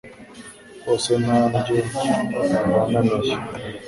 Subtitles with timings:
[0.83, 2.39] hose, nta ndyo yahwana
[3.05, 3.35] na yo.